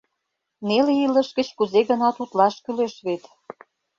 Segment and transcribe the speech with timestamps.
[0.67, 3.23] Неле илыш гыч кузе-гынат утлаш кӱлеш вет.